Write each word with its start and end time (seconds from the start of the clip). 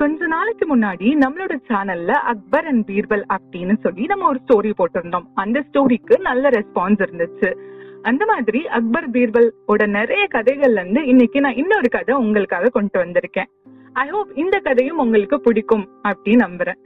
கொஞ்ச 0.00 0.26
நாளைக்கு 0.26 0.76
முன்னாடி 0.76 1.18
நம்மளோட 1.20 1.56
சேனல்ல 1.68 2.08
அக்பர் 2.08 2.66
அண்ட் 2.66 2.88
பீர்பல் 2.88 3.24
அப்படின்னு 3.36 3.78
சொல்லி 3.78 4.06
நம்ம 4.06 4.28
ஒரு 4.28 4.40
ஸ்டோரி 4.46 4.72
போட்டிருந்தோம். 4.78 5.26
அந்த 5.34 5.64
ஸ்டோரிக்கு 5.72 6.20
நல்ல 6.20 6.48
ரெஸ்பான்ஸ் 6.48 7.06
இருந்துச்சு. 7.06 7.56
அந்த 8.02 8.24
மாதிரி 8.24 8.68
அக்பர் 8.68 9.10
பீர்பல் 9.10 9.50
ஓட 9.66 9.86
நிறைய 9.86 10.26
கதைகள்ல 10.34 10.70
இருந்து 10.70 11.06
இன்னைக்கு 11.06 11.40
நான் 11.40 11.54
இன்னொரு 11.54 11.88
கதை 11.88 12.14
உங்களுக்காக 12.14 12.68
கொண்டு 12.68 13.04
வந்திருக்கேன். 13.04 13.50
ஐ 13.92 14.08
ஹோப் 14.08 14.30
இந்த 14.34 14.58
கதையும் 14.58 14.98
உங்களுக்கு 14.98 15.40
பிடிக்கும் 15.40 15.88
அப்படின்னு 16.08 16.46
நம்புறேன். 16.46 16.80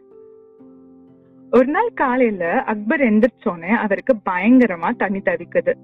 ஒரு 1.51 1.67
நாள் 1.67 1.91
காலையில 1.95 2.63
அக்பர் 2.63 3.01
எந்திரிச்சோன்னே 3.01 3.69
அவருக்கு 3.69 4.17
பயங்கரமா 4.31 4.97
தண்ணி 4.97 5.19
தவிக்குது. 5.19 5.75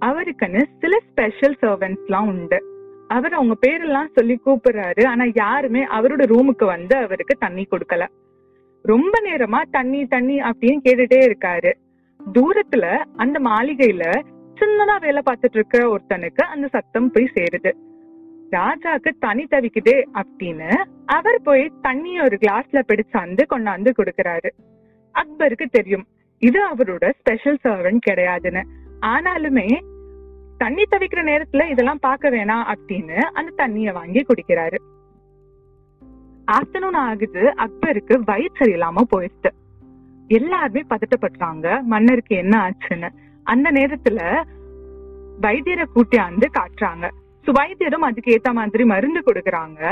அவருக்குன்னு 0.00 0.62
சில 0.78 0.98
ஸ்பெஷல் 1.10 1.56
சர்வன்ட்ஸ் 1.60 2.04
எல்லாம் 2.06 2.26
உண்டு. 2.26 2.73
அவர் 3.08 3.32
அவங்க 3.32 3.54
பேரெல்லாம் 3.66 4.12
சொல்லி 4.12 4.40
கூப்பிடுறாரு. 4.46 5.06
ஆனா 5.06 5.24
யாருமே 5.34 5.86
அவரோட 5.86 6.22
ரூமுக்கு 6.26 6.64
வந்து 6.64 6.96
அவருக்கு 6.96 7.36
தண்ணி 7.38 7.66
கொடுக்கல. 7.70 8.06
ரொம்ப 8.82 9.22
நேரமா 9.24 9.62
தண்ணி 9.70 10.06
தண்ணி 10.06 10.38
அப்படின்னு 10.38 10.78
கேட்டுட்டே 10.84 11.20
இருக்காரு. 11.20 11.72
தூரத்துல 12.32 13.04
அந்த 13.16 13.40
மாளிகையில 13.40 14.20
சின்னதா 14.60 15.00
வேலை 15.00 15.22
பார்த்துட்டு 15.30 15.54
இருக்க 15.54 15.78
ஒருத்தனுக்கு 15.78 16.42
அந்த 16.42 16.68
சத்தம் 16.68 17.10
போய் 17.10 17.30
சேருது. 17.34 17.72
ராஜாக்கு 18.50 19.10
தனி 19.18 19.46
தவிக்குதே 19.50 20.04
அப்படின்னு 20.14 20.84
அவர் 21.06 21.42
போய் 21.42 21.72
தண்ணி 21.82 22.20
ஒரு 22.20 22.38
கிளாஸ்ல 22.40 22.82
பிடிச்சாந்து 22.88 23.42
கொண்டாந்து 23.50 23.92
கொடுக்கறாரு. 23.98 24.50
அக்பருக்கு 25.14 25.66
தெரியும் 25.70 26.06
இது 26.38 26.68
அவரோட 26.68 27.12
ஸ்பெஷல் 27.18 27.58
சர்வன் 27.60 27.98
கிடையாதுன்னு. 28.10 28.62
ஆனாலுமே 29.00 29.80
தண்ணி 30.58 30.82
தவிக்கிற 30.82 31.22
நேரத்துல 31.30 31.68
இதெல்லாம் 31.70 32.00
பார்க்க 32.00 32.30
வேணாம் 32.30 32.66
அப்படின்னு 32.74 33.18
அந்த 33.38 33.52
தண்ணிய 33.56 33.92
வாங்கி 33.92 34.20
குடிக்கிறாரு. 34.20 34.78
ஆஃப்டர்நூன் 36.52 36.98
ஆகுது. 37.08 37.42
அக்பருக்கு 37.64 38.14
வயிறு 38.24 38.58
சரியில்லாம 38.60 39.02
போயிடுச்சு 39.12 39.50
எல்லாருமே 40.28 40.82
பதட்டப்படுறாங்க 40.90 41.82
மன்னருக்கு 41.82 42.36
என்ன 42.36 42.54
ஆச்சுன்னு. 42.66 43.08
அந்த 43.42 43.70
நேரத்துல 43.72 44.20
வைத்தியரை 45.40 45.86
கூட்டியாந்து 45.94 46.46
காட்டுறாங்க. 46.58 47.04
சோ 47.44 47.52
வைத்தியரும் 47.58 48.06
அதுக்கு 48.08 48.34
ஏத்த 48.36 48.52
மாதிரி 48.52 48.84
மருந்து 48.84 49.20
கொடுக்குறாங்க. 49.20 49.82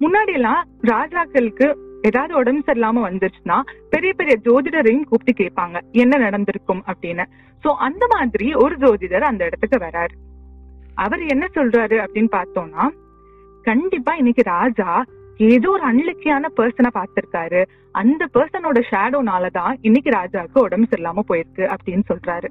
முன்னாடி 0.00 0.32
எல்லாம் 0.32 0.62
ராஜாக்களுக்கு 0.82 1.66
ஏதாவது 2.02 2.34
உடம்பு 2.34 2.62
சரியில்லாம 2.66 3.02
வந்துருச்சுன்னா 3.06 3.56
பெரிய 3.90 4.12
பெரிய 4.12 4.34
ஜோதிடரையும் 4.44 5.08
கூப்பிட்டு 5.10 5.32
கேட்பாங்க 5.40 5.80
என்ன 5.92 6.18
நடந்திருக்கும் 6.18 6.82
அப்படின்னு. 6.86 7.24
சோ 7.64 7.70
அந்த 7.86 8.06
மாதிரி 8.10 8.54
ஒரு 8.54 8.76
ஜோதிடர் 8.76 9.30
அந்த 9.30 9.44
இடத்துக்கு 9.44 9.78
வராரு. 9.78 10.14
அவர் 10.94 11.22
என்ன 11.26 11.44
சொல்றாரு 11.54 11.98
அப்படின்னு 12.04 12.30
பார்த்தோம்னா 12.38 12.86
கண்டிப்பா 13.62 14.14
இன்னைக்கு 14.14 14.42
ராஜா 14.42 15.04
ஏதோ 15.36 15.68
ஒரு 15.70 15.84
அன்லக்கியான 15.90 16.48
பர்சனை 16.56 16.90
பார்த்திருக்காரு. 16.94 17.60
அந்த 17.92 18.28
பர்சனோட 18.34 18.78
ஷேடோனாலதான் 18.90 19.72
இன்னைக்கு 19.80 20.10
ராஜாவுக்கு 20.10 20.58
உடம்பு 20.58 20.86
சரியில்லாம 20.90 21.24
போயிருக்கு 21.28 21.64
அப்படின்னு 21.74 22.04
சொல்றாரு. 22.10 22.48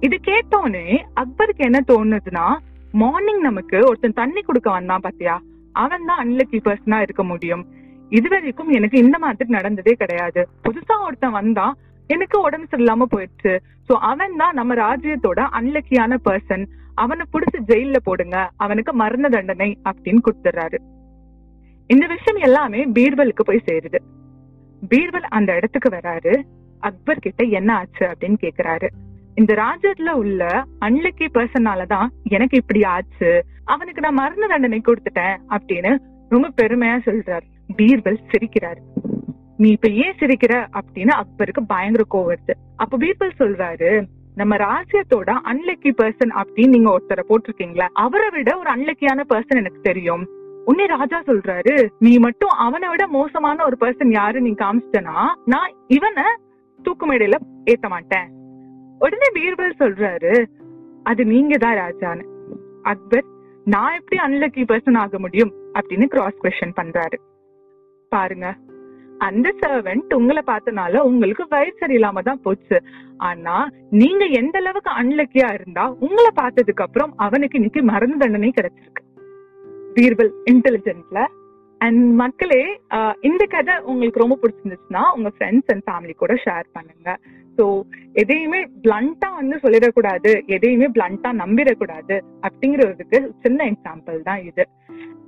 இது 0.00 0.16
கேட்டோன்னே 0.26 0.86
அக்பருக்கு 1.20 1.68
என்ன 1.68 1.78
தோணுதுன்னா 1.86 2.46
மார்னிங் 2.92 3.40
நமக்கு 3.40 3.78
ஒருத்தன் 3.88 4.18
தண்ணி 4.20 4.40
கொடுக்க 4.42 4.70
வந்தான் 4.70 5.00
பாத்தியா? 5.00 5.36
அவன் 5.72 6.04
தான் 6.04 6.20
அன்லக்கி 6.24 6.58
பர்சனா 6.64 6.98
இருக்க 7.00 7.22
முடியும். 7.24 7.64
இது 8.10 8.28
வரைக்கும் 8.28 8.68
எனக்கு 8.68 8.98
இந்த 8.98 9.16
மாதிரி 9.18 9.48
நடந்ததே 9.48 9.92
கிடையாது. 9.92 10.48
புதுசா 10.64 10.94
ஒருத்தன் 11.06 11.30
வந்தான் 11.30 11.74
எனக்கு 12.06 12.36
உடம்பு 12.40 12.66
சரியில்லாம 12.70 13.06
போயிடுச்சு. 13.14 13.52
சோ 13.88 13.94
அவன் 14.10 14.36
தான் 14.36 14.54
நம்ம 14.54 14.74
ராஜ்யத்தோட 14.74 15.40
அன்லக்கியான 15.58 16.16
பர்சன் 16.28 16.64
அவனை 16.94 17.24
புடிச்சு 17.32 17.58
ஜெயில 17.66 17.96
போடுங்க. 18.02 18.36
அவனுக்கு 18.56 18.92
மரண 18.92 19.28
தண்டனை 19.28 19.78
அப்படின்னு 19.90 20.22
கொடுத்துறாரு 20.28 20.78
இந்த 21.86 22.06
விஷயம் 22.06 22.40
எல்லாமே 22.42 22.80
பீர்பலுக்கு 22.86 23.44
போய் 23.44 23.66
சேருது. 23.66 24.00
பீர்பல் 24.88 25.28
அந்த 25.28 25.50
இடத்துக்கு 25.54 25.88
வராரு. 25.88 26.34
அக்பர் 26.80 27.18
கிட்ட 27.18 27.42
என்ன 27.58 27.70
ஆச்சு 27.74 28.04
அப்படின்னு 28.06 28.38
கேக்குறாரு. 28.44 28.88
இந்த 29.34 29.52
ராஜ்யத்துல 29.54 30.10
உள்ள 30.10 30.42
அன்லக்கி 30.80 31.26
பர்சனாலதான் 31.34 32.08
எனக்கு 32.22 32.56
இப்படி 32.56 32.84
ஆச்சு. 32.84 33.30
அவனுக்கு 33.64 34.00
நான் 34.00 34.20
மரண 34.22 34.46
தண்டனை 34.46 34.80
கொடுத்துட்டேன் 34.80 35.36
அப்படின்னு 35.50 35.92
ரொம்ப 36.28 36.48
பெருமையா 36.62 36.96
சொல்றாரு. 37.06 37.46
பீர்பல் 37.76 38.18
சிரிக்கிறாரு. 38.32 38.80
நீ 39.56 39.70
இப்ப 39.70 39.88
ஏன் 39.88 40.14
சிரிக்கிற? 40.20 40.66
அப்படின்னு 40.80 41.10
அக்பருக்கு 41.10 41.64
பயங்கர 41.66 42.04
கோவம் 42.10 42.36
வருது. 42.36 42.54
அப்ப 42.76 42.98
பீர்பல் 42.98 43.30
சொல்றாரு 43.38 44.04
நம்ம 44.34 44.56
ராஜ்யத்தோட 44.56 45.36
அன்லக்கி 45.44 45.90
பர்சன் 46.02 46.42
அப்படின்னு 46.42 46.68
நீங்க 46.68 46.98
ஒருத்தரை 46.98 47.22
போட்டிருக்கீங்களா? 47.28 47.88
அவரை 47.92 48.28
விட 48.28 48.58
ஒரு 48.58 48.70
அன்லக்கியான 48.70 49.20
பர்சன் 49.28 49.56
எனக்கு 49.56 49.80
தெரியும். 49.82 50.28
உன்னே 50.64 50.86
ராஜா 50.86 51.22
சொல்றாரு 51.26 51.88
நீ 51.98 52.18
மட்டும் 52.18 52.48
அவனை 52.48 52.88
விட 52.88 53.06
மோசமான 53.06 53.64
ஒரு 53.64 53.76
பர்சன் 53.80 54.10
யாரு 54.10 54.40
நீ 54.40 54.50
காமிச்சிட்டனா? 54.50 55.26
நான் 55.44 55.72
இவனை 55.86 56.22
தூக்கு 56.82 57.12
மேடையில 57.12 57.34
ஏத்த 57.64 57.88
மாட்டேன். 57.88 58.28
உடனே 58.98 59.26
பீர்பல் 59.34 59.72
சொல்றாரு 59.78 60.46
அது 61.02 61.24
நீங்க 61.24 61.56
தான் 61.56 61.74
ராஜான்னு. 61.74 62.24
அக்பர் 62.82 63.24
நான் 63.64 63.98
எப்படி 63.98 64.22
அன்லக்கி 64.22 64.64
பர்சன் 64.68 64.96
ஆக 64.96 65.18
முடியும்? 65.18 65.52
அப்படின்னு 65.74 66.04
கிராஸ் 66.04 66.38
கொஸ்டின் 66.42 66.78
பண்றாரு. 66.82 67.18
பாருங்க. 68.08 68.48
அந்த 69.18 69.54
சர்வெண்ட் 69.60 70.14
உங்களை 70.14 70.42
பார்த்தனால 70.46 70.96
உங்களுக்கு 70.96 71.44
வயிறு 71.48 71.72
சரியில்லாம 71.80 72.22
தான் 72.22 72.42
போச்சு. 72.42 72.76
ஆனா 73.16 73.70
நீங்க 73.90 74.24
எந்த 74.24 74.58
அளவுக்கு 74.58 74.90
அன்லக்கியா 74.90 75.48
இருந்தா 75.54 75.84
உங்களை 76.06 76.30
பார்த்ததுக்கு 76.40 76.82
அப்புறம் 76.82 77.12
அவனுக்கு 77.16 77.58
இன்னைக்கு 77.58 77.82
மரண 77.82 78.16
தண்டனை 78.16 78.52
கிடைச்சிருக்கு. 78.60 79.04
பீர்பல் 79.94 80.32
இன்டெலிஜென்ட்ல 80.44 81.26
அண்ட் 81.80 82.14
மக்களே 82.14 82.62
ஆஹ் 82.90 83.14
இந்த 83.20 83.44
கதை 83.44 83.74
உங்களுக்கு 83.84 84.22
ரொம்ப 84.22 84.36
பிடிச்சிருந்துச்சுன்னா 84.42 85.02
உங்க 85.16 85.30
ஃப்ரெண்ட்ஸ் 85.38 85.70
அண்ட் 85.72 85.84
ஃபேமிலி 85.86 86.14
கூட 86.14 86.34
ஷேர் 86.44 86.66
பண்ணுங்க. 86.72 87.10
ஸோ 87.58 87.64
எதையுமே 88.12 88.60
பிளண்டா 88.84 89.28
வந்து 89.34 89.56
சொல்லிடக்கூடாது 89.56 90.32
எதையுமே 90.46 90.86
பிளண்டா 90.86 91.30
நம்பிடக்கூடாது 91.42 92.16
அப்படிங்கிறதுக்கு 92.42 93.30
சின்ன 93.42 93.64
எக்ஸாம்பிள் 93.64 94.18
தான் 94.22 94.42
இது. 94.42 94.66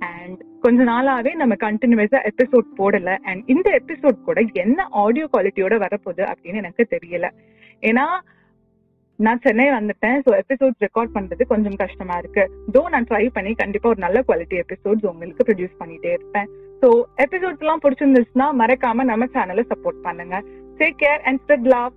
அண்ட் 0.09 0.39
கொஞ்ச 0.61 0.83
நாளாவே 0.83 1.33
நம்ம 1.33 1.53
கண்டினியூஸா 1.55 2.19
எபிசோட் 2.31 2.67
போடல. 2.77 3.17
அண்ட் 3.21 3.41
இந்த 3.45 3.69
எபிசோட் 3.79 4.19
கூட 4.27 4.41
என்ன 4.53 4.87
ஆடியோ 5.03 5.27
குவாலிட்டியோட 5.33 5.77
வரப்போகுது 5.85 6.23
அப்படின்னு 6.31 6.61
எனக்கு 6.63 6.85
தெரியல. 6.95 7.27
ஏன்னா 7.81 8.05
நான் 9.25 9.41
சென்னை 9.43 9.65
வந்துட்டேன். 9.69 10.19
ஸோ 10.25 10.31
எபிசோட்ஸ் 10.41 10.83
ரெக்கார்ட் 10.85 11.15
பண்றது 11.15 11.43
கொஞ்சம் 11.53 11.75
கஷ்டமா 11.75 12.17
இருக்கு. 12.17 12.43
தோ 12.75 12.81
நான் 12.89 13.07
ட்ரை 13.09 13.25
பண்ணி 13.33 13.53
கண்டிப்பா 13.53 13.89
ஒரு 13.89 13.99
நல்ல 13.99 14.23
குவாலிட்டி 14.27 14.57
எபிசோட்ஸ் 14.63 15.07
உங்களுக்கு 15.11 15.45
ப்ரொடியூஸ் 15.49 15.79
பண்ணிட்டே 15.81 16.11
இருப்பேன். 16.17 16.49
ஸோ 16.81 16.87
எபிசோட்ஸ் 17.25 17.59
எல்லாம் 17.59 17.83
பிடிச்சிருந்துச்சுன்னா 17.83 18.47
மறக்காம 18.61 19.03
நம்ம 19.11 19.25
சேனலை 19.25 19.65
சப்போர்ட் 19.73 20.01
பண்ணுங்க. 20.07 20.43
Take 20.77 20.99
care 21.03 21.21
and 21.23 21.41
spread 21.45 21.67
love 21.75 21.93